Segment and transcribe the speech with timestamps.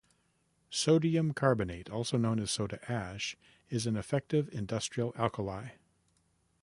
[0.71, 3.37] Sodium carbonate, also known as soda ash,
[3.69, 5.73] is an effective industrial alkali.